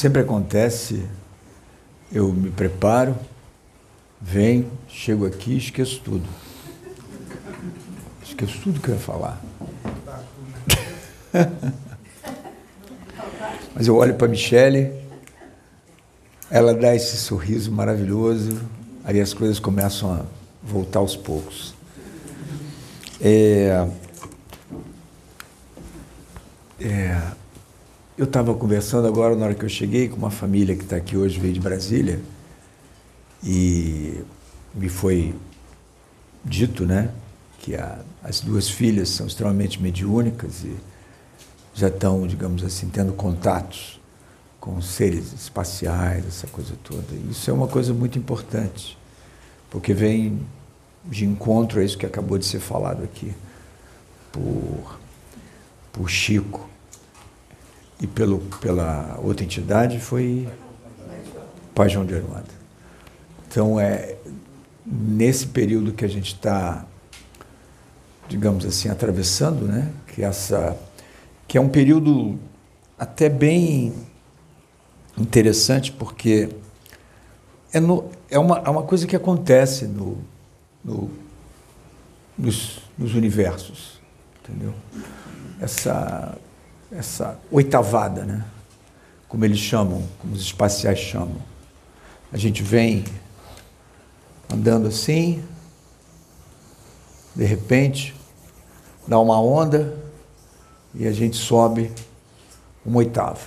[0.00, 1.04] sempre acontece,
[2.10, 3.14] eu me preparo,
[4.18, 6.26] venho, chego aqui e esqueço tudo.
[8.24, 9.38] Esqueço tudo que eu ia falar.
[13.74, 14.90] Mas eu olho para Michele,
[16.50, 18.58] ela dá esse sorriso maravilhoso,
[19.04, 20.24] aí as coisas começam a
[20.62, 21.74] voltar aos poucos.
[23.20, 23.86] É,
[26.80, 27.20] é,
[28.20, 31.16] eu estava conversando agora, na hora que eu cheguei, com uma família que está aqui
[31.16, 32.20] hoje, veio de Brasília,
[33.42, 34.22] e
[34.74, 35.34] me foi
[36.44, 37.10] dito, né,
[37.60, 40.76] que a, as duas filhas são extremamente mediúnicas e
[41.72, 43.98] já estão, digamos assim, tendo contatos
[44.60, 47.14] com seres espaciais, essa coisa toda.
[47.30, 48.98] Isso é uma coisa muito importante,
[49.70, 50.38] porque vem
[51.06, 53.32] de encontro a isso que acabou de ser falado aqui
[54.30, 54.98] por,
[55.90, 56.69] por Chico
[58.00, 60.48] e pelo, pela outra entidade foi
[61.74, 62.60] Pai João de Aruanda.
[63.46, 64.16] Então, é
[64.84, 66.86] nesse período que a gente está,
[68.28, 69.92] digamos assim, atravessando, né?
[70.08, 70.76] que, essa,
[71.46, 72.38] que é um período
[72.98, 73.92] até bem
[75.18, 76.48] interessante, porque
[77.72, 80.18] é, no, é, uma, é uma coisa que acontece no,
[80.84, 81.10] no,
[82.36, 84.00] nos, nos universos,
[84.42, 84.74] entendeu?
[85.60, 86.36] Essa
[86.92, 88.44] essa oitavada, né?
[89.30, 91.36] como eles chamam, como os espaciais chamam.
[92.32, 93.04] A gente vem
[94.52, 95.42] andando assim,
[97.34, 98.12] de repente,
[99.06, 99.96] dá uma onda
[100.92, 101.92] e a gente sobe
[102.84, 103.38] uma oitava.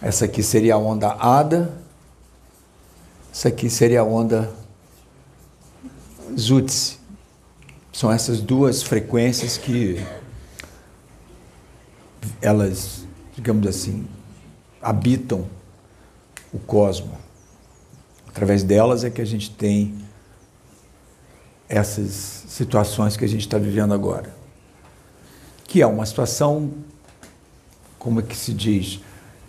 [0.00, 1.74] Essa aqui seria a onda ADA,
[3.32, 4.54] essa aqui seria a onda
[6.38, 6.98] Zutzi.
[7.92, 10.00] São essas duas frequências que
[12.40, 14.06] elas, digamos assim,
[14.80, 15.46] habitam
[16.52, 17.16] o cosmos.
[18.28, 19.94] Através delas é que a gente tem
[21.68, 24.34] essas situações que a gente está vivendo agora.
[25.64, 26.72] Que é uma situação,
[27.98, 29.00] como é que se diz,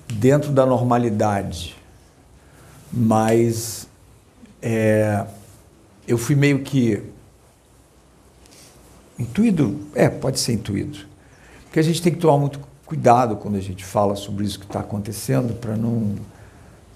[0.07, 1.75] dentro da normalidade,
[2.91, 3.87] mas
[4.61, 5.25] é,
[6.07, 7.03] eu fui meio que
[9.17, 10.97] intuído, é, pode ser intuído,
[11.65, 14.65] porque a gente tem que tomar muito cuidado quando a gente fala sobre isso que
[14.65, 16.15] está acontecendo, para não,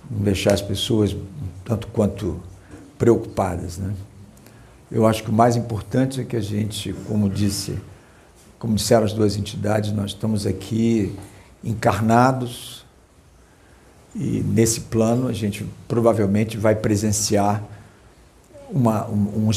[0.09, 1.15] não, deixar as pessoas
[1.63, 2.41] tanto quanto
[2.97, 3.77] preocupadas.
[3.77, 3.93] Né?
[4.91, 7.79] Eu acho que o mais importante é que a gente, como disse,
[8.57, 11.15] como disseram as duas entidades, nós estamos aqui
[11.63, 12.83] encarnados
[14.15, 17.63] e nesse plano a gente provavelmente vai presenciar
[18.67, 19.51] uma, um,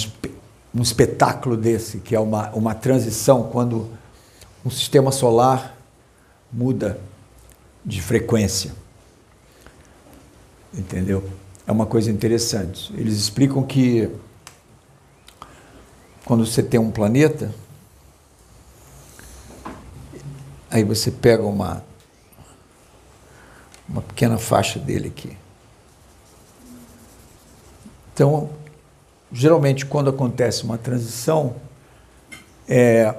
[0.74, 3.88] um, espetáculo desse, que é uma, uma transição quando
[4.62, 5.75] um sistema solar
[6.52, 7.00] muda
[7.84, 8.72] de frequência.
[10.72, 11.28] Entendeu?
[11.66, 12.92] É uma coisa interessante.
[12.96, 14.10] Eles explicam que
[16.24, 17.54] quando você tem um planeta,
[20.70, 21.84] aí você pega uma
[23.88, 25.36] uma pequena faixa dele aqui.
[28.12, 28.50] Então,
[29.30, 31.56] geralmente quando acontece uma transição,
[32.68, 33.14] é,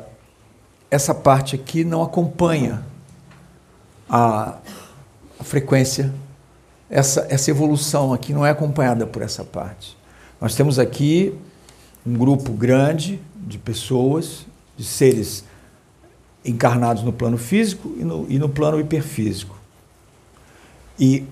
[0.90, 2.86] essa parte aqui não acompanha
[4.10, 4.58] a,
[5.40, 6.14] a frequência,
[6.90, 9.98] essa, essa evolução aqui não é acompanhada por essa parte.
[10.40, 11.34] Nós temos aqui
[12.06, 14.46] um grupo grande de pessoas,
[14.78, 15.44] de seres
[16.46, 19.56] encarnados no plano físico e no, e no plano hiperfísico.
[20.98, 21.26] E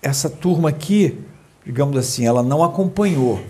[0.00, 1.18] essa turma aqui,
[1.64, 3.40] digamos assim, ela não acompanhou.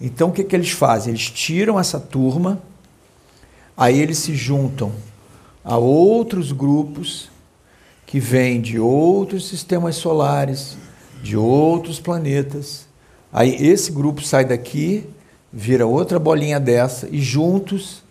[0.00, 1.12] Então o que, que eles fazem?
[1.12, 2.60] Eles tiram essa turma,
[3.76, 4.92] aí eles se juntam
[5.62, 7.28] a outros grupos
[8.14, 10.76] que vem de outros sistemas solares,
[11.20, 12.86] de outros planetas.
[13.32, 15.04] Aí esse grupo sai daqui,
[15.52, 18.04] vira outra bolinha dessa e juntos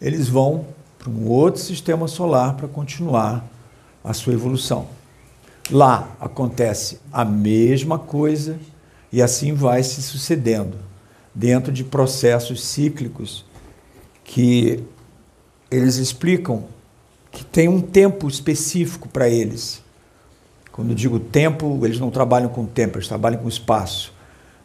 [0.00, 0.64] eles vão
[0.98, 3.46] para um outro sistema solar para continuar
[4.02, 4.86] a sua evolução.
[5.70, 8.58] Lá acontece a mesma coisa
[9.12, 10.78] e assim vai se sucedendo
[11.34, 13.44] dentro de processos cíclicos
[14.24, 14.82] que
[15.70, 16.64] eles explicam
[17.32, 19.82] que tem um tempo específico para eles.
[20.70, 24.12] Quando digo tempo, eles não trabalham com tempo, eles trabalham com espaço.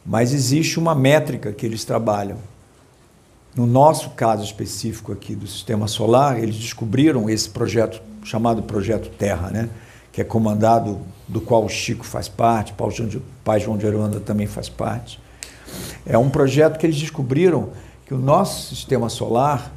[0.06, 2.38] Mas existe uma métrica que eles trabalham.
[3.56, 9.50] No nosso caso específico aqui do sistema solar, eles descobriram esse projeto chamado Projeto Terra,
[9.50, 9.70] né?
[10.12, 14.48] que é comandado, do qual o Chico faz parte, o pai João de Aruanda também
[14.48, 15.20] faz parte.
[16.06, 17.70] É um projeto que eles descobriram
[18.06, 19.72] que o nosso sistema solar,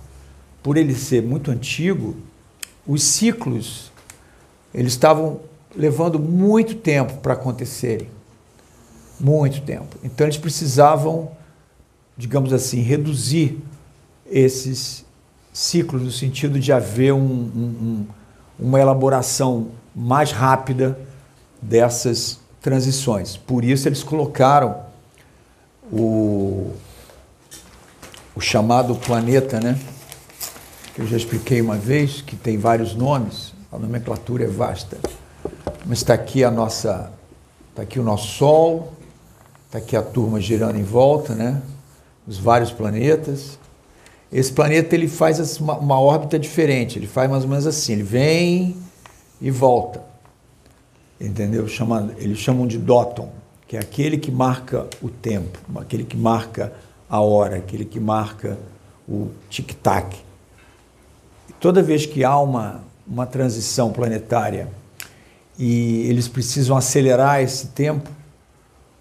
[0.62, 2.16] por ele ser muito antigo,
[2.90, 3.92] os ciclos
[4.74, 5.40] eles estavam
[5.76, 8.08] levando muito tempo para acontecerem.
[9.18, 9.96] Muito tempo.
[10.02, 11.30] Então eles precisavam,
[12.16, 13.60] digamos assim, reduzir
[14.26, 15.04] esses
[15.52, 18.06] ciclos no sentido de haver um, um,
[18.58, 20.98] uma elaboração mais rápida
[21.62, 23.36] dessas transições.
[23.36, 24.80] Por isso eles colocaram
[25.92, 26.72] o,
[28.34, 29.78] o chamado planeta, né?
[31.00, 34.98] Eu já expliquei uma vez, que tem vários nomes, a nomenclatura é vasta.
[35.86, 37.10] Mas está aqui a nossa,
[37.70, 38.92] está aqui o nosso Sol,
[39.64, 41.62] está aqui a turma girando em volta, né?
[42.28, 43.58] Os vários planetas.
[44.30, 48.02] Esse planeta ele faz uma, uma órbita diferente, ele faz mais ou menos assim, ele
[48.02, 48.76] vem
[49.40, 50.02] e volta.
[51.18, 51.66] Entendeu?
[51.66, 53.30] Chama, eles chamam de Dóton,
[53.66, 56.70] que é aquele que marca o tempo, aquele que marca
[57.08, 58.58] a hora, aquele que marca
[59.08, 60.28] o tic-tac.
[61.60, 64.68] Toda vez que há uma, uma transição planetária
[65.58, 68.08] e eles precisam acelerar esse tempo,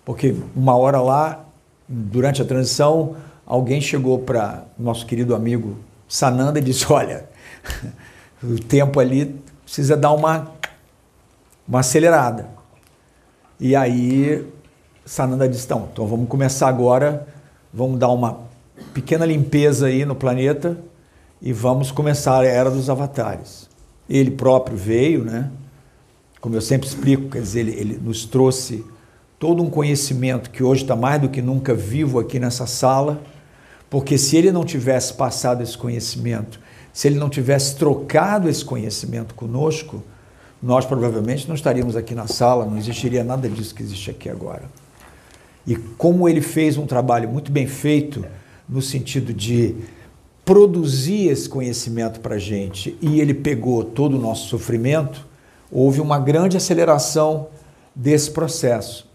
[0.04, 1.46] porque uma hora lá,
[1.88, 3.16] durante a transição,
[3.46, 7.30] alguém chegou para nosso querido amigo Sananda e disse: Olha,
[8.44, 10.52] o tempo ali precisa dar uma,
[11.66, 12.50] uma acelerada.
[13.58, 14.46] E aí
[15.06, 17.26] Sananda disse: então, então vamos começar agora,
[17.74, 18.42] vamos dar uma
[18.94, 20.78] pequena limpeza aí no planeta
[21.42, 23.70] e vamos começar a era dos avatares.
[24.10, 25.52] Ele próprio veio, né?
[26.42, 28.84] Como eu sempre explico, quer dizer, ele, ele nos trouxe
[29.38, 33.22] todo um conhecimento que hoje está mais do que nunca vivo aqui nessa sala,
[33.90, 36.60] porque se ele não tivesse passado esse conhecimento,
[36.92, 40.04] se ele não tivesse trocado esse conhecimento conosco,
[40.62, 44.64] nós provavelmente não estaríamos aqui na sala, não existiria nada disso que existe aqui agora.
[45.66, 48.26] E como ele fez um trabalho muito bem feito
[48.68, 49.76] no sentido de
[50.50, 55.28] produzir esse conhecimento para a gente e ele pegou todo o nosso sofrimento,
[55.72, 57.50] houve uma grande aceleração
[57.94, 59.08] desse processo.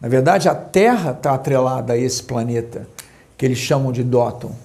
[0.00, 2.88] Na verdade, a Terra está atrelada a esse planeta,
[3.38, 4.56] que eles chamam de Dóton.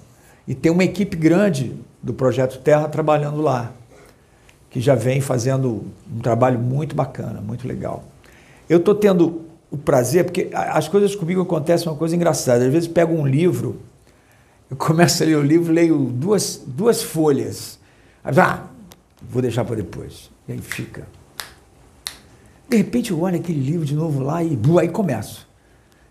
[0.44, 1.72] E tem uma equipe grande
[2.02, 3.70] do Projeto Terra trabalhando lá,
[4.70, 8.02] que já vem fazendo um trabalho muito bacana, muito legal.
[8.68, 12.64] Eu estou tendo o prazer, porque as coisas comigo acontecem uma coisa engraçada.
[12.64, 13.78] Às vezes pego um livro,
[14.72, 17.78] eu começo a ler o livro, leio duas, duas folhas.
[18.24, 18.64] Aí, ah,
[19.20, 20.30] vou deixar para depois.
[20.48, 21.06] E aí fica.
[22.70, 25.46] De repente eu olho aquele livro de novo lá e aí começo.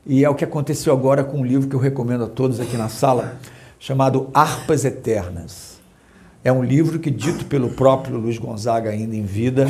[0.05, 2.77] E é o que aconteceu agora com um livro que eu recomendo a todos aqui
[2.77, 3.39] na sala,
[3.79, 5.79] chamado Harpas Eternas.
[6.43, 9.65] É um livro que, dito pelo próprio Luiz Gonzaga ainda em vida,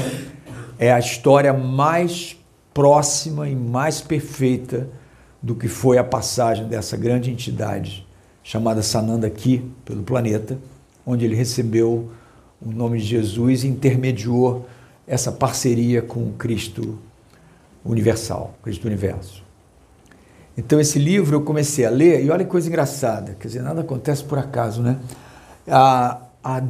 [0.78, 2.38] é a história mais
[2.74, 4.90] próxima e mais perfeita
[5.42, 8.11] do que foi a passagem dessa grande entidade
[8.44, 10.58] chamada Sananda aqui pelo planeta,
[11.06, 12.12] onde ele recebeu
[12.62, 14.68] o nome de Jesus e intermediou
[15.08, 16.98] essa parceria com o Cristo
[17.84, 19.44] universal, Cristo universo.
[20.58, 23.82] Então esse livro eu comecei a ler e olha que coisa engraçada, quer dizer, nada
[23.82, 25.00] acontece por acaso, né?
[25.68, 26.64] A, a,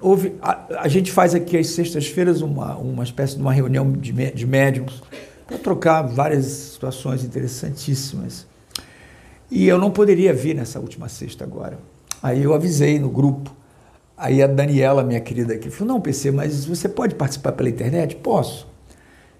[0.00, 4.12] houve, a, a, gente faz aqui às sextas-feiras uma, uma espécie de uma reunião de,
[4.12, 5.02] de médiums
[5.46, 8.47] para trocar várias situações interessantíssimas.
[9.50, 11.78] E eu não poderia vir nessa última sexta agora.
[12.22, 13.54] Aí eu avisei no grupo.
[14.16, 18.16] Aí a Daniela, minha querida aqui, falou: Não, PC, mas você pode participar pela internet?
[18.16, 18.66] Posso.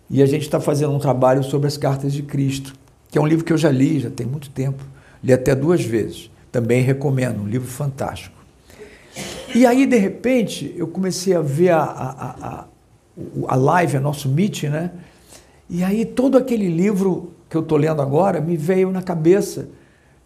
[0.09, 2.73] E a gente está fazendo um trabalho sobre as cartas de Cristo,
[3.11, 4.83] que é um livro que eu já li, já tem muito tempo.
[5.23, 6.31] Li até duas vezes.
[6.51, 8.37] Também recomendo, um livro fantástico.
[9.55, 12.65] E aí, de repente, eu comecei a ver a, a, a,
[13.49, 14.93] a live, a nosso meet, né?
[15.69, 19.69] E aí todo aquele livro que eu estou lendo agora me veio na cabeça.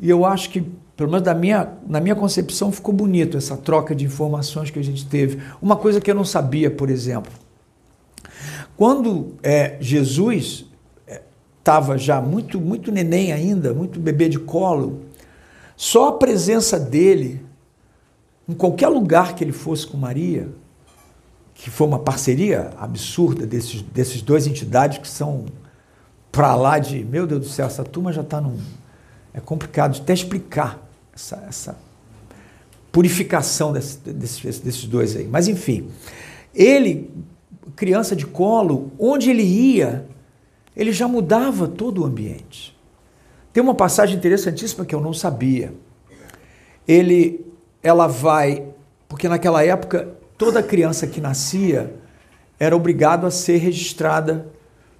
[0.02, 0.60] E eu acho que,
[0.96, 4.82] pelo menos da minha, na minha concepção, ficou bonito essa troca de informações que a
[4.82, 5.40] gente teve.
[5.62, 7.32] Uma coisa que eu não sabia, por exemplo.
[8.76, 10.66] Quando é, Jesus
[11.56, 15.02] estava é, já muito, muito neném ainda, muito bebê de colo,
[15.76, 17.40] só a presença dele
[18.48, 20.48] em qualquer lugar que ele fosse com Maria,
[21.54, 25.44] que foi uma parceria absurda desses, desses dois entidades que são
[26.32, 28.58] para lá de, meu Deus do céu, essa turma já está num.
[29.34, 31.78] É complicado até explicar essa, essa
[32.90, 35.26] purificação desse, desses, desses dois aí.
[35.26, 35.88] Mas enfim,
[36.54, 37.10] ele,
[37.74, 40.06] criança de colo, onde ele ia,
[40.76, 42.76] ele já mudava todo o ambiente.
[43.52, 45.74] Tem uma passagem interessantíssima que eu não sabia.
[46.86, 47.44] Ele
[47.82, 48.64] ela vai,
[49.08, 50.08] porque naquela época
[50.38, 51.94] toda criança que nascia
[52.58, 54.46] era obrigado a ser registrada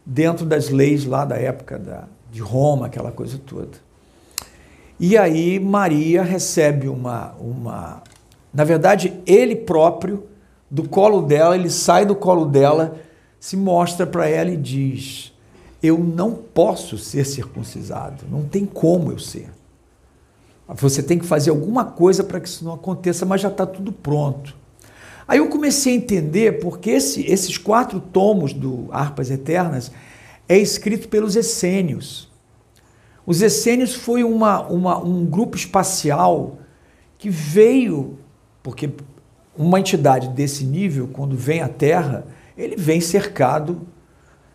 [0.05, 3.79] dentro das leis lá da época da, de Roma, aquela coisa toda.
[5.05, 8.05] E aí Maria recebe uma, uma.
[8.55, 10.29] Na verdade, ele próprio
[10.71, 13.01] do colo dela, ele sai do colo dela,
[13.41, 15.33] se mostra para ela e diz:
[15.83, 19.51] Eu não posso ser circuncisado, não tem como eu ser.
[20.69, 23.91] Você tem que fazer alguma coisa para que isso não aconteça, mas já está tudo
[23.91, 24.55] pronto.
[25.27, 29.91] Aí eu comecei a entender porque esse, esses quatro tomos do Harpas Eternas
[30.49, 32.31] é escrito pelos essênios.
[33.27, 36.59] Os essênios foi uma, uma, um grupo espacial
[37.19, 38.19] que veio,
[38.63, 38.91] porque
[39.57, 42.27] uma entidade desse nível, quando vem à Terra,
[42.57, 43.83] ele vem cercado.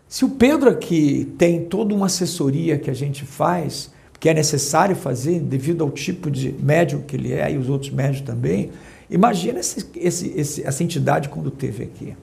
[0.06, 4.96] Se o Pedro aqui tem toda uma assessoria que a gente faz, que é necessário
[4.96, 8.70] fazer devido ao tipo de médium que ele é e os outros médios também,
[9.08, 12.14] imagina esse, esse, esse, essa entidade quando teve aqui.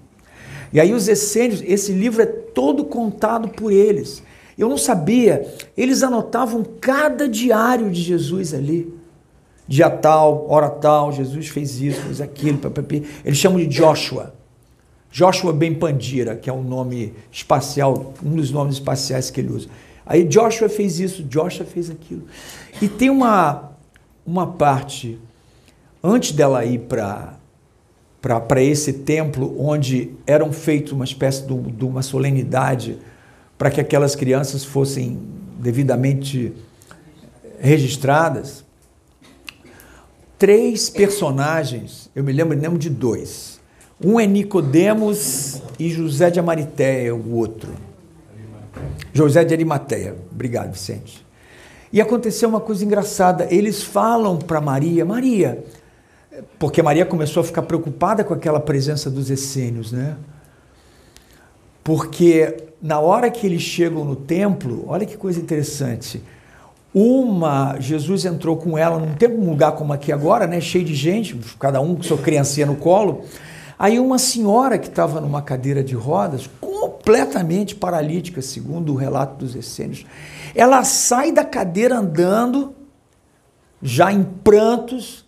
[0.74, 4.22] E aí os essênios, esse livro é todo contado por eles.
[4.57, 5.45] Eu não sabia,
[5.75, 8.93] eles anotavam cada diário de Jesus ali.
[9.67, 13.03] Dia tal, hora tal, Jesus fez isso, fez aquilo, papapi.
[13.25, 14.33] eles chamam de Joshua.
[15.12, 19.67] Joshua Ben Pandira, que é um nome espacial, um dos nomes espaciais que ele usa.
[20.05, 22.24] Aí Joshua fez isso, Joshua fez aquilo.
[22.81, 23.71] E tem uma,
[24.25, 25.17] uma parte,
[26.03, 27.33] antes dela ir para
[28.47, 32.97] para esse templo, onde eram feitos uma espécie de, de uma solenidade
[33.57, 35.19] para que aquelas crianças fossem
[35.59, 36.53] devidamente
[37.59, 38.63] registradas,
[40.38, 43.59] três personagens, eu me lembro, lembro de dois.
[44.03, 47.74] Um é Nicodemos e José de Amaritéia, o outro.
[49.13, 50.15] José de Arimateia.
[50.31, 51.25] Obrigado, Vicente.
[51.93, 53.47] E aconteceu uma coisa engraçada.
[53.50, 55.63] Eles falam para Maria, Maria,
[56.59, 60.17] porque Maria começou a ficar preocupada com aquela presença dos essênios, né?
[61.81, 66.22] Porque na hora que eles chegam no templo, olha que coisa interessante.
[66.94, 70.96] Uma, Jesus entrou com ela num tempo, um lugar como aqui agora, né, cheio de
[70.96, 73.25] gente, cada um com sua criancinha no colo.
[73.77, 79.55] Aí uma senhora que estava numa cadeira de rodas, completamente paralítica, segundo o relato dos
[79.55, 80.05] essênios,
[80.55, 82.74] ela sai da cadeira andando,
[83.82, 85.25] já em prantos,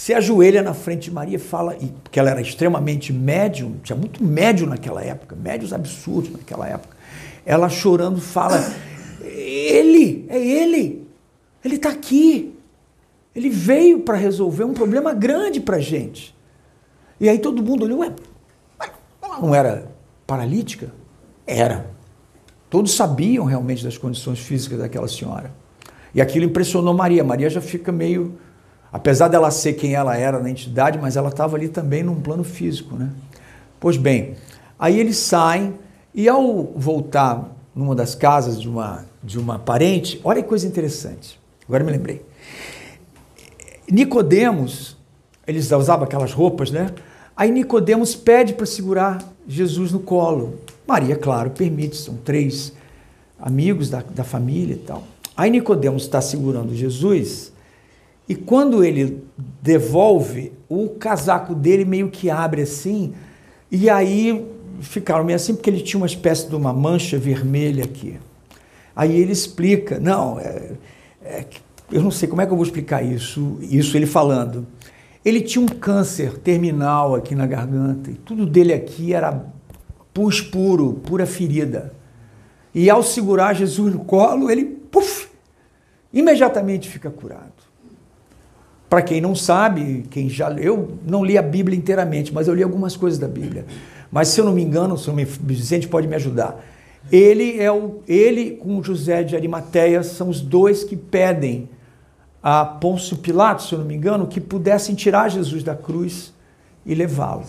[0.00, 3.94] se ajoelha na frente de Maria e fala, e, porque ela era extremamente médium, tinha
[3.94, 6.96] muito médium naquela época, médios absurdos naquela época.
[7.44, 8.64] Ela chorando fala:
[9.20, 11.06] Ele, é ele,
[11.62, 12.58] ele está aqui.
[13.36, 16.34] Ele veio para resolver um problema grande para a gente.
[17.20, 18.10] E aí todo mundo olhou, ué,
[19.22, 19.86] ela não era
[20.26, 20.94] paralítica?
[21.46, 21.90] Era.
[22.70, 25.52] Todos sabiam realmente das condições físicas daquela senhora.
[26.14, 27.22] E aquilo impressionou Maria.
[27.22, 28.38] Maria já fica meio.
[28.92, 32.42] Apesar dela ser quem ela era na entidade, mas ela estava ali também num plano
[32.42, 33.10] físico, né?
[33.78, 34.34] Pois bem,
[34.78, 35.74] aí eles saem
[36.14, 41.40] e ao voltar numa das casas de uma, de uma parente, olha que coisa interessante.
[41.66, 42.22] Agora me lembrei.
[43.88, 44.96] Nicodemos,
[45.46, 46.90] eles usavam aquelas roupas, né?
[47.36, 50.58] Aí Nicodemos pede para segurar Jesus no colo.
[50.86, 52.72] Maria, claro, permite, são três
[53.38, 55.04] amigos da, da família e tal.
[55.36, 57.52] Aí Nicodemos está segurando Jesus
[58.30, 59.24] e quando ele
[59.60, 63.12] devolve, o casaco dele meio que abre assim,
[63.68, 64.48] e aí
[64.80, 68.20] ficaram meio assim porque ele tinha uma espécie de uma mancha vermelha aqui.
[68.94, 70.74] Aí ele explica, não, é,
[71.24, 71.44] é,
[71.90, 74.64] eu não sei como é que eu vou explicar isso, isso ele falando.
[75.24, 79.44] Ele tinha um câncer terminal aqui na garganta e tudo dele aqui era
[80.14, 81.92] pus puro, pura ferida.
[82.72, 85.28] E ao segurar Jesus no colo, ele, puf,
[86.12, 87.69] imediatamente fica curado.
[88.90, 92.62] Para quem não sabe, quem já eu não li a Bíblia inteiramente, mas eu li
[92.64, 93.64] algumas coisas da Bíblia.
[94.10, 96.60] Mas se eu não me engano, se o Vicente pode me ajudar.
[97.10, 101.68] Ele é o ele com José de Arimateia são os dois que pedem
[102.42, 106.34] a Pôncio Pilatos, se eu não me engano, que pudessem tirar Jesus da cruz
[106.84, 107.44] e levá-lo.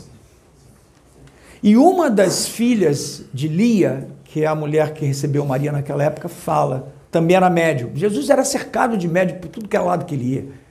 [1.63, 6.29] E uma das filhas de Lia, que é a mulher que recebeu Maria naquela época,
[6.29, 7.89] fala, também era médium.
[7.95, 10.61] Jesus era cercado de médium por tudo que é lado que ele ia.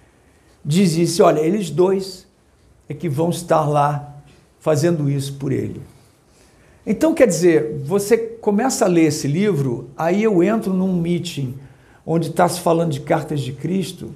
[0.65, 2.27] Diz isso, olha, eles dois
[2.89, 4.17] é que vão estar lá
[4.59, 5.81] fazendo isso por ele.
[6.87, 11.57] Então, quer dizer, você começa a ler esse livro, aí eu entro num meeting
[12.05, 14.15] onde está se falando de cartas de Cristo.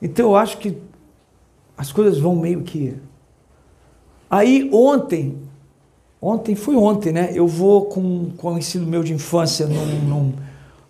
[0.00, 0.76] Então, eu acho que
[1.76, 2.94] as coisas vão meio que.
[4.28, 5.38] Aí, ontem,
[6.20, 7.30] Ontem, foi ontem, né?
[7.34, 10.32] Eu vou com um conhecido meu de infância num, num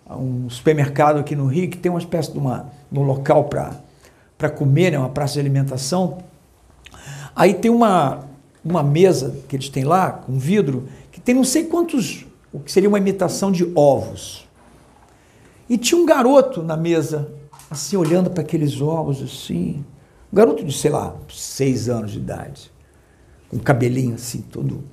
[0.09, 3.75] um supermercado aqui no Rio que tem uma espécie de uma, um local para
[4.55, 4.99] comer, né?
[4.99, 6.19] uma praça de alimentação.
[7.35, 8.25] Aí tem uma,
[8.63, 12.71] uma mesa que eles têm lá, com vidro, que tem não sei quantos, o que
[12.71, 14.47] seria uma imitação de ovos.
[15.69, 17.31] E tinha um garoto na mesa,
[17.69, 19.83] assim, olhando para aqueles ovos, assim.
[20.31, 22.71] Um garoto de, sei lá, seis anos de idade.
[23.49, 24.83] com cabelinho assim, todo.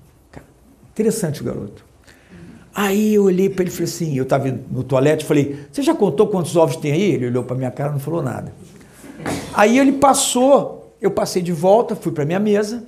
[0.92, 1.84] Interessante o garoto.
[2.74, 5.94] Aí eu olhei para ele e falei assim: eu estava no toalete, falei, você já
[5.94, 7.12] contou quantos ovos tem aí?
[7.12, 8.52] Ele olhou para minha cara e não falou nada.
[9.54, 12.84] Aí ele passou, eu passei de volta, fui para minha mesa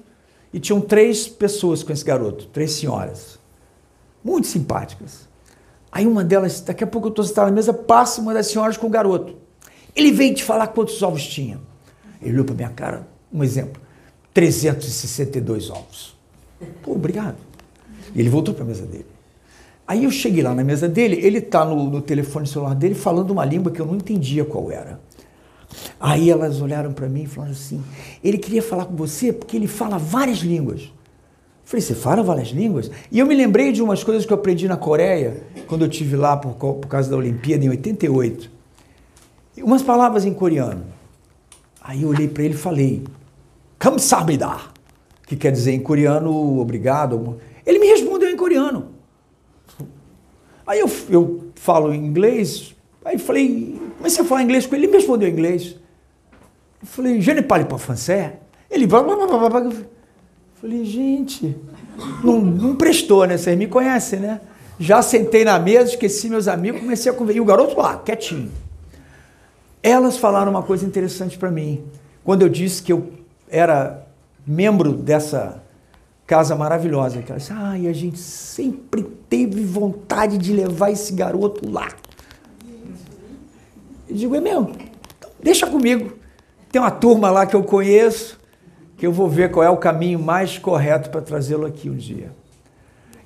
[0.53, 3.39] e tinham três pessoas com esse garoto, três senhoras,
[4.23, 5.29] muito simpáticas.
[5.93, 8.77] Aí uma delas, daqui a pouco eu estou sentada na mesa, passa uma das senhoras
[8.77, 9.37] com o garoto.
[9.95, 11.61] Ele veio te falar quantos ovos tinha.
[12.21, 13.81] Ele olhou para minha cara, um exemplo,
[14.35, 16.17] 362 ovos.
[16.83, 17.37] Pô, obrigado.
[18.15, 19.07] E ele voltou para a mesa dele.
[19.87, 23.31] Aí eu cheguei lá na mesa dele, ele está no, no telefone celular dele falando
[23.31, 25.01] uma língua que eu não entendia qual era.
[25.99, 27.83] Aí elas olharam para mim e falaram assim:
[28.23, 30.93] ele queria falar com você porque ele fala várias línguas.
[31.65, 32.91] Falei, você fala várias línguas?
[33.11, 36.15] E eu me lembrei de umas coisas que eu aprendi na Coreia, quando eu tive
[36.15, 38.49] lá por, por causa da Olimpíada, em 88.
[39.59, 40.85] Umas palavras em coreano.
[41.83, 43.03] Aí eu olhei para ele e falei,
[43.79, 44.57] Kamsamida,
[45.27, 47.39] que quer dizer em coreano, obrigado.
[47.65, 48.91] Ele me respondeu em coreano.
[50.65, 54.85] Aí eu, eu falo inglês, aí falei, mas você fala inglês com ele?
[54.85, 55.77] Ele me respondeu em inglês.
[56.83, 58.35] Eu falei, je ne parle pas français.
[58.71, 58.87] Ele...
[60.61, 61.57] Falei, gente,
[62.23, 63.37] não, não prestou, né?
[63.37, 64.41] Vocês me conhecem, né?
[64.79, 67.39] Já sentei na mesa, esqueci meus amigos, comecei a conversar.
[67.39, 68.51] E o garoto lá, quietinho.
[69.83, 71.85] Elas falaram uma coisa interessante para mim.
[72.25, 73.13] Quando eu disse que eu
[73.49, 74.07] era
[74.47, 75.63] membro dessa
[76.27, 81.71] casa maravilhosa, que elas ah, e a gente sempre teve vontade de levar esse garoto
[81.71, 81.89] lá.
[84.17, 84.73] Eu digo, é mesmo?
[85.19, 86.15] Então, deixa comigo.
[86.73, 88.41] Tem uma turma lá que eu conheço,
[88.97, 92.31] que eu vou ver qual é o caminho mais correto para trazê-lo aqui um dia.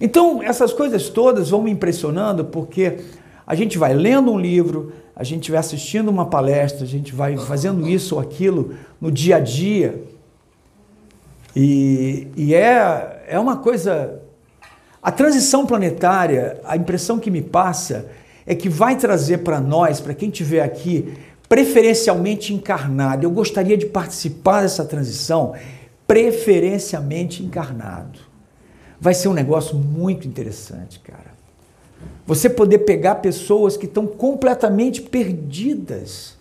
[0.01, 2.99] Então, essas coisas todas vão me impressionando porque
[3.47, 7.37] a gente vai lendo um livro, a gente vai assistindo uma palestra, a gente vai
[7.37, 10.03] fazendo isso ou aquilo no dia a dia.
[11.55, 14.21] E, e é, é uma coisa.
[15.01, 18.07] A transição planetária, a impressão que me passa
[18.51, 21.15] é que vai trazer para nós, para quem estiver aqui,
[21.49, 23.25] preferencialmente encarnado.
[23.25, 25.55] Eu gostaria de participar dessa transição
[26.05, 28.19] preferencialmente encarnado.
[29.01, 31.31] Vai ser um negócio muito interessante, cara.
[32.27, 36.37] Você poder pegar pessoas que estão completamente perdidas,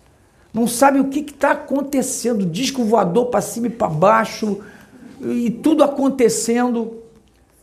[0.52, 4.58] não sabem o que está acontecendo, disco voador para cima e para baixo,
[5.22, 7.04] e tudo acontecendo,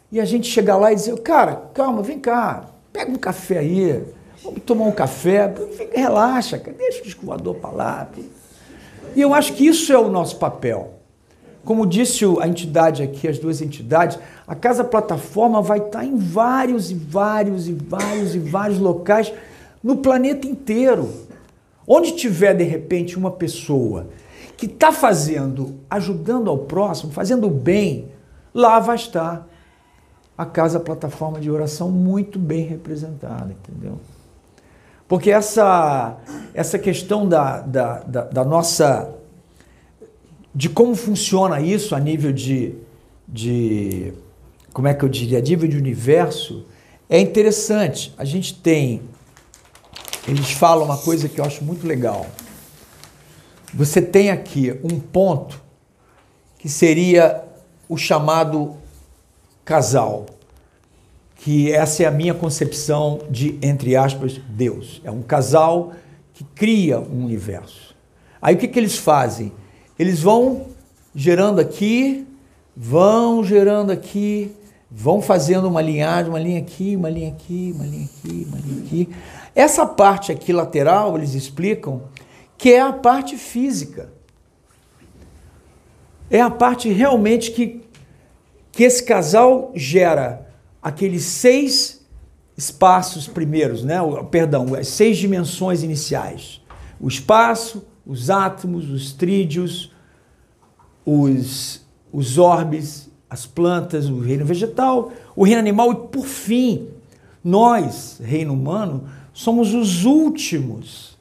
[0.10, 4.16] e a gente chegar lá e dizer, cara, calma, vem cá, pega um café aí,
[4.44, 5.54] Vamos tomar um café,
[5.94, 8.10] relaxa, deixa o disco para lá.
[9.16, 10.94] E eu acho que isso é o nosso papel.
[11.66, 16.90] Como disse a entidade aqui, as duas entidades, a Casa Plataforma vai estar em vários
[16.92, 19.34] e vários e vários e vários locais
[19.84, 21.10] no planeta inteiro.
[21.86, 24.08] Onde tiver, de repente, uma pessoa
[24.56, 28.10] que está fazendo, ajudando ao próximo, fazendo bem,
[28.54, 29.48] lá vai estar
[30.38, 34.00] a Casa Plataforma de Oração muito bem representada, entendeu?
[35.08, 36.18] Porque essa,
[36.54, 39.14] essa questão da, da, da, da nossa.
[40.54, 42.76] de como funciona isso a nível de,
[43.28, 44.14] de.
[44.74, 45.38] como é que eu diria?
[45.40, 46.66] A nível de universo,
[47.10, 48.14] é interessante.
[48.18, 49.02] A gente tem.
[50.28, 52.28] Eles falam uma coisa que eu acho muito legal.
[53.74, 55.62] Você tem aqui um ponto
[56.60, 57.44] que seria
[57.88, 58.76] o chamado
[59.64, 60.26] casal
[61.38, 65.02] que essa é a minha concepção de, entre aspas, Deus.
[65.04, 65.94] É um casal
[66.34, 67.96] que cria um universo.
[68.42, 69.52] Aí o que, que eles fazem?
[69.98, 70.68] Eles vão
[71.16, 72.28] gerando aqui,
[72.76, 74.52] vão gerando aqui,
[74.90, 78.84] vão fazendo uma linhagem, uma linha aqui, uma linha aqui, uma linha aqui, uma linha
[78.84, 79.10] aqui.
[79.56, 82.04] Essa parte aqui lateral, eles explicam
[82.58, 84.10] que é a parte física.
[86.30, 87.82] É a parte realmente que,
[88.72, 90.47] que esse casal gera
[90.82, 92.06] aqueles seis
[92.58, 93.98] espaços primeiros, né?
[94.32, 96.62] perdão, as seis dimensões iniciais.
[97.00, 99.92] O espaço, os átomos, os trídeos,
[101.06, 106.88] os, os orbes, as plantas, o reino vegetal, o reino animal e, por fim,
[107.44, 111.18] nós, reino humano, somos os últimos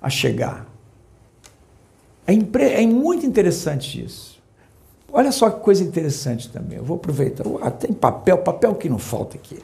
[0.00, 0.66] a chegar.
[2.26, 4.31] É, é muito interessante isso.
[5.12, 6.78] Olha só que coisa interessante também.
[6.78, 7.44] Eu vou aproveitar.
[7.60, 9.58] Ah, tem papel, papel que não falta aqui.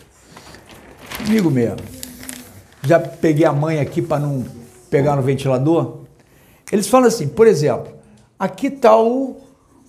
[1.16, 1.78] Comigo mesmo.
[2.82, 4.44] Já peguei a mãe aqui para não
[4.90, 6.00] pegar no ventilador.
[6.70, 7.92] Eles falam assim, por exemplo,
[8.38, 9.36] aqui está o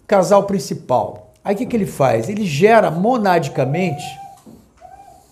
[0.07, 1.33] casal principal.
[1.43, 2.29] Aí o que, que ele faz?
[2.29, 4.03] Ele gera monadicamente.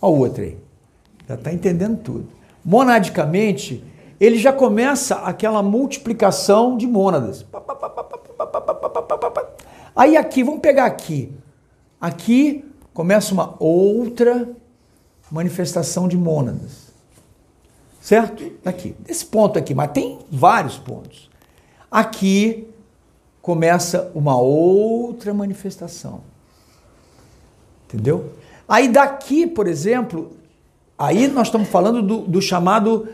[0.01, 0.57] Olha o outro aí.
[1.27, 2.27] Já está entendendo tudo.
[2.63, 3.83] Monadicamente,
[4.19, 7.45] ele já começa aquela multiplicação de mônadas.
[9.97, 11.33] Aí aqui, vamos pegar aqui.
[11.99, 14.47] aqui começa uma outra
[15.31, 16.93] manifestação de mônadas.
[17.99, 18.51] Certo?
[18.63, 21.31] Aqui, esse ponto aqui, mas tem vários pontos.
[21.89, 22.67] Aqui
[23.41, 26.21] começa uma outra manifestação.
[27.87, 28.33] Entendeu?
[28.67, 30.33] Aí daqui, por exemplo,
[30.95, 33.09] aí nós estamos falando do, do chamado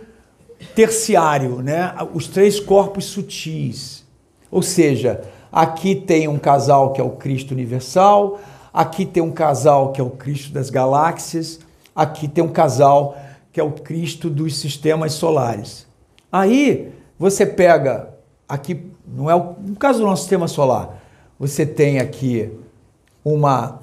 [0.76, 1.93] terciário, né?
[2.13, 4.04] Os três corpos sutis.
[4.52, 8.39] Ou seja, aqui tem um casal que é o Cristo universal,
[8.74, 11.60] aqui tem um casal que é o Cristo das galáxias,
[11.96, 13.16] aqui tem um casal
[13.52, 15.86] que é o Cristo dos sistemas solares.
[16.32, 18.10] Aí você pega
[18.50, 21.00] aqui, não é o no caso do nosso sistema solar,
[21.38, 22.52] você tem aqui
[23.24, 23.80] uma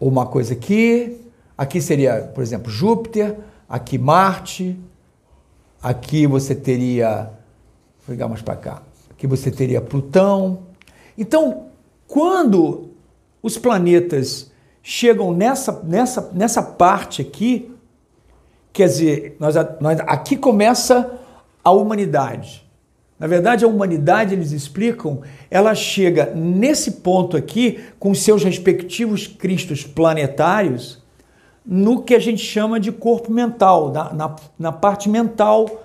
[0.00, 1.20] uma coisa aqui,
[1.56, 3.36] aqui seria, por exemplo, Júpiter,
[3.68, 4.78] aqui Marte,
[5.82, 7.30] aqui você teria,
[8.06, 8.82] vou ligar mais para cá,
[9.18, 10.60] aqui você teria Plutão.
[11.18, 11.66] Então,
[12.06, 12.90] quando
[13.42, 17.74] os planetas chegam nessa, nessa, nessa parte aqui,
[18.72, 21.18] quer dizer, nós, nós, aqui começa
[21.64, 22.64] a humanidade.
[23.18, 29.82] Na verdade, a humanidade, eles explicam, ela chega nesse ponto aqui, com seus respectivos cristos
[29.82, 31.02] planetários,
[31.66, 35.84] no que a gente chama de corpo mental, na, na, na parte mental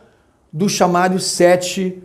[0.52, 2.04] do chamado sete.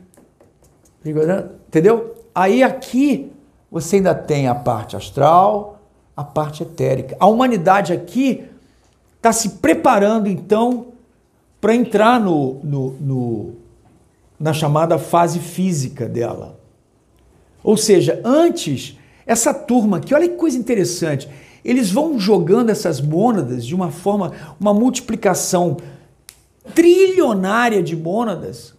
[1.05, 2.15] Entendeu?
[2.35, 3.33] Aí aqui
[3.71, 5.81] você ainda tem a parte astral,
[6.17, 7.17] a parte etérica.
[7.21, 8.45] A humanidade aqui
[9.17, 10.87] está se preparando então
[11.61, 13.55] para entrar no, no, no
[14.39, 16.59] na chamada fase física dela.
[17.63, 21.29] Ou seja, antes, essa turma aqui, olha que coisa interessante,
[21.65, 25.77] eles vão jogando essas mônadas de uma forma, uma multiplicação
[26.75, 28.75] trilionária de mônadas,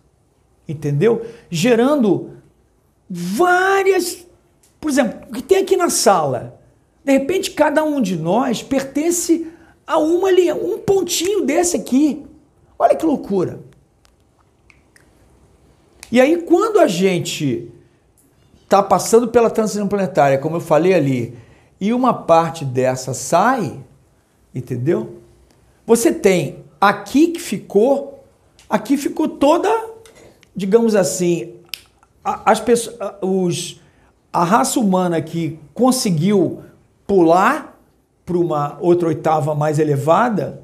[0.70, 1.26] entendeu?
[1.50, 2.32] Gerando
[3.10, 4.26] várias,
[4.80, 6.60] por exemplo, o que tem aqui na sala.
[7.04, 9.48] De repente, cada um de nós pertence
[9.86, 12.26] a uma linha, um pontinho desse aqui.
[12.78, 13.60] Olha que loucura.
[16.12, 17.72] E aí, quando a gente
[18.64, 21.36] está passando pela transição planetária, como eu falei ali,
[21.82, 23.80] e uma parte dessa sai,
[24.54, 25.22] entendeu?
[25.88, 28.24] Você tem aqui que ficou,
[28.70, 29.89] aqui ficou toda,
[30.56, 31.54] digamos assim,
[32.24, 33.82] as pessoas, os,
[34.32, 36.64] a raça humana que conseguiu
[37.08, 37.80] pular
[38.26, 40.62] para uma outra oitava mais elevada,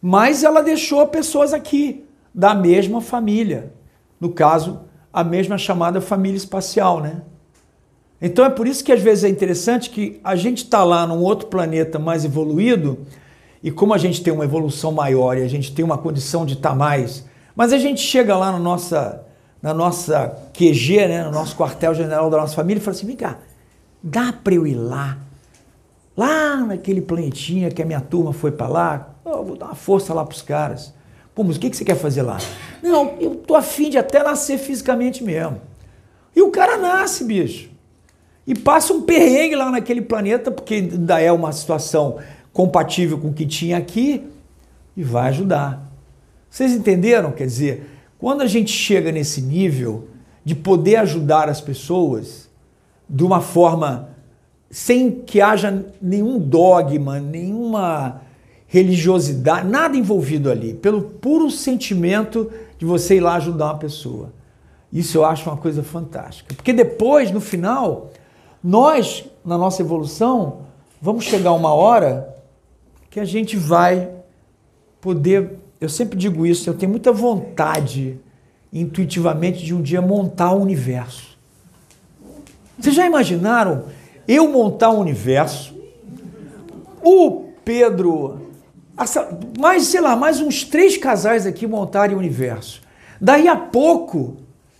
[0.00, 3.72] mas ela deixou pessoas aqui da mesma família
[4.20, 4.80] no caso,
[5.12, 7.22] a mesma chamada família espacial, né?
[8.20, 11.22] Então é por isso que às vezes é interessante que a gente está lá num
[11.22, 13.00] outro planeta mais evoluído
[13.62, 16.54] e como a gente tem uma evolução maior e a gente tem uma condição de
[16.54, 19.24] estar tá mais, mas a gente chega lá na nossa,
[19.62, 23.38] na nossa QG, né, no nosso quartel-general da nossa família e fala assim, vem cá,
[24.02, 25.18] dá para eu ir lá?
[26.14, 30.12] Lá naquele planetinha que a minha turma foi para lá, eu vou dar uma força
[30.12, 30.94] lá para os caras.
[31.34, 32.38] Pô, mas o que, que você quer fazer lá?
[32.82, 35.60] Não, eu tô afim de até nascer fisicamente mesmo.
[36.34, 37.68] E o cara nasce, bicho.
[38.46, 42.18] E passa um perrengue lá naquele planeta, porque ainda é uma situação
[42.52, 44.26] compatível com o que tinha aqui,
[44.96, 45.85] e vai ajudar.
[46.56, 47.32] Vocês entenderam?
[47.32, 47.86] Quer dizer,
[48.18, 50.08] quando a gente chega nesse nível
[50.42, 52.48] de poder ajudar as pessoas
[53.06, 54.08] de uma forma
[54.70, 58.22] sem que haja nenhum dogma, nenhuma
[58.66, 64.32] religiosidade, nada envolvido ali, pelo puro sentimento de você ir lá ajudar uma pessoa.
[64.90, 66.54] Isso eu acho uma coisa fantástica.
[66.54, 68.12] Porque depois, no final,
[68.64, 70.60] nós, na nossa evolução,
[71.02, 72.34] vamos chegar uma hora
[73.10, 74.08] que a gente vai
[75.02, 75.65] poder.
[75.80, 78.18] Eu sempre digo isso, eu tenho muita vontade,
[78.72, 81.36] intuitivamente, de um dia montar o universo.
[82.78, 83.84] Vocês já imaginaram
[84.26, 85.74] eu montar um universo?
[87.02, 88.46] O Pedro
[89.58, 92.80] mais, sei lá, mais uns três casais aqui montarem o universo.
[93.20, 94.36] Daí a pouco,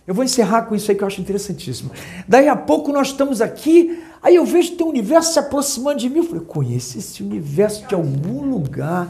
[0.07, 1.91] eu vou encerrar com isso aí que eu acho interessantíssimo.
[2.27, 6.09] Daí a pouco nós estamos aqui, aí eu vejo tem um universo se aproximando de
[6.09, 6.17] mim.
[6.17, 9.07] Eu falei, conheço esse universo de algum lugar.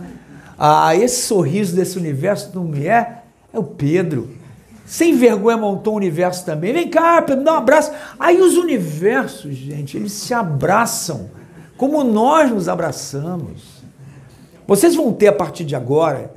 [0.58, 3.24] Ah, esse sorriso desse universo não me é?
[3.54, 4.30] É o Pedro.
[4.86, 6.74] Sem vergonha montou um universo também.
[6.74, 7.92] Vem cá, Pedro, dá um abraço.
[8.18, 11.30] Aí os universos, gente, eles se abraçam
[11.78, 13.84] como nós nos abraçamos.
[14.66, 16.34] Vocês vão ter a partir de agora,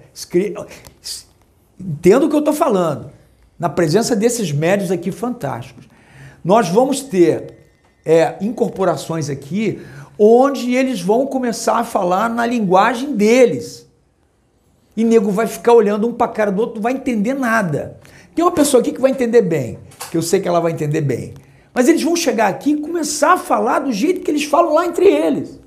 [1.78, 3.10] entendo o que eu estou falando,
[3.58, 5.88] na presença desses médios aqui fantásticos.
[6.44, 7.54] Nós vamos ter
[8.04, 9.80] é, incorporações aqui
[10.18, 13.89] onde eles vão começar a falar na linguagem deles.
[15.00, 17.98] E nego vai ficar olhando um para cara do outro, não vai entender nada.
[18.34, 19.78] Tem uma pessoa aqui que vai entender bem,
[20.10, 21.32] que eu sei que ela vai entender bem.
[21.72, 24.84] Mas eles vão chegar aqui e começar a falar do jeito que eles falam lá
[24.84, 25.58] entre eles.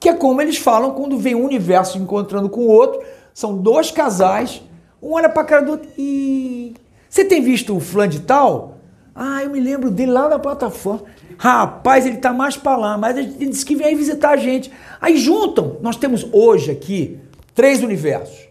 [0.00, 3.04] Que é como eles falam quando vem um universo encontrando com o outro.
[3.32, 4.60] São dois casais,
[5.00, 6.74] um olha para cara do outro e.
[7.08, 8.78] Você tem visto o flan de tal?
[9.14, 11.04] Ah, eu me lembro dele lá na plataforma.
[11.38, 14.72] Rapaz, ele tá mais para lá, mas ele disse que vem visitar a gente.
[15.00, 15.76] Aí juntam.
[15.80, 17.20] Nós temos hoje aqui
[17.54, 18.48] três universos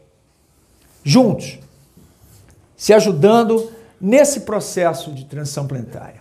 [1.04, 1.60] juntos,
[2.76, 6.20] se ajudando nesse processo de transição planetária.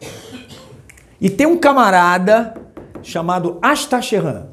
[1.21, 2.55] E tem um camarada
[3.03, 4.49] chamado Astacheran,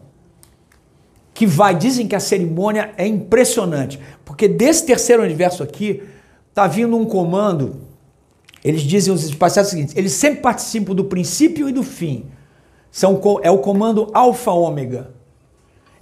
[1.34, 6.04] que vai, dizem que a cerimônia é impressionante, porque desse terceiro universo aqui
[6.54, 7.90] tá vindo um comando
[8.64, 12.26] eles dizem os espaciais o seguinte: eles sempre participam do princípio e do fim.
[12.92, 15.12] São, é o comando alfa-ômega.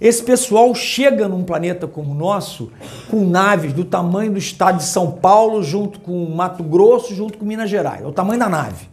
[0.00, 2.70] Esse pessoal chega num planeta como o nosso
[3.10, 7.44] com naves do tamanho do estado de São Paulo, junto com Mato Grosso, junto com
[7.44, 8.02] Minas Gerais.
[8.02, 8.88] É o tamanho da nave.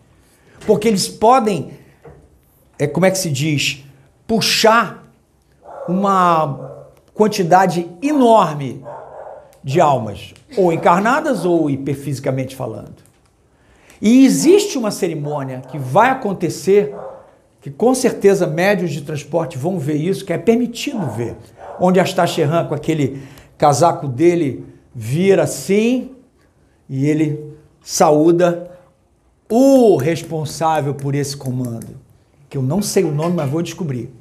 [0.65, 1.71] Porque eles podem,
[2.79, 3.83] é, como é que se diz,
[4.25, 5.03] puxar
[5.87, 6.75] uma
[7.13, 8.83] quantidade enorme
[9.63, 13.03] de almas, ou encarnadas ou hiperfisicamente falando.
[14.01, 16.93] E existe uma cerimônia que vai acontecer,
[17.65, 21.35] que com certeza médios de transporte vão ver isso, que é permitido ver,
[21.79, 23.23] onde Astacheran, com aquele
[23.57, 26.11] casaco dele, vira assim
[26.87, 27.43] e ele
[27.81, 28.69] saúda
[29.49, 31.99] o responsável por esse comando,
[32.47, 34.11] que eu não sei o nome, mas vou descobrir.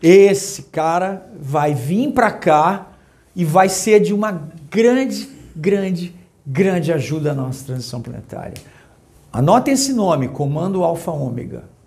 [0.00, 2.92] Esse cara vai vir para cá
[3.34, 6.14] e vai ser de uma grande, grande
[6.46, 8.54] grande ajuda à nossa transição planetária.
[9.32, 11.77] Anotem esse nome, Comando Alfa Ômega.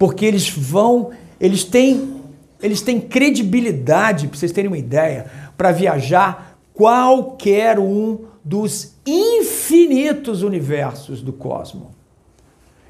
[0.00, 2.22] Porque eles vão, eles têm,
[2.62, 11.20] eles têm credibilidade, para vocês terem uma ideia, para viajar qualquer um dos infinitos universos
[11.20, 11.88] do cosmos.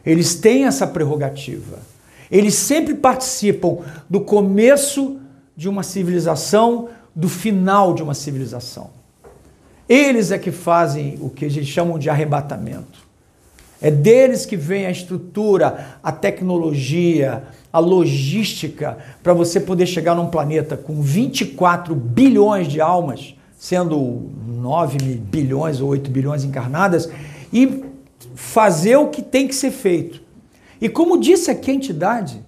[0.06, 1.80] Eles têm essa prerrogativa.
[2.30, 5.18] Eles sempre participam do começo
[5.56, 8.88] de uma civilização, do final de uma civilização.
[9.88, 13.09] Eles é que fazem o que eles chamam de arrebatamento.
[13.82, 20.28] É deles que vem a estrutura, a tecnologia, a logística para você poder chegar num
[20.28, 27.10] planeta com 24 bilhões de almas, sendo 9 bilhões ou 8 bilhões encarnadas,
[27.52, 27.84] e
[28.34, 30.20] fazer o que tem que ser feito.
[30.80, 32.42] E como disse aqui a entidade,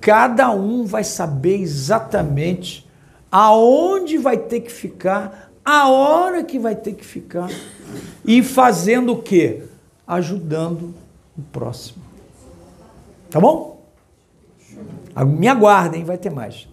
[0.00, 2.86] cada um vai saber exatamente
[3.30, 7.50] aonde vai ter que ficar a hora que vai ter que ficar
[8.24, 9.62] e fazendo o quê?
[10.06, 10.94] Ajudando
[11.36, 12.02] o próximo.
[13.30, 13.84] Tá bom?
[15.26, 16.68] Me aguardem, vai ter mais.